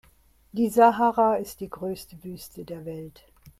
[0.51, 3.23] Die Sahara ist die größte Wüste der Welt.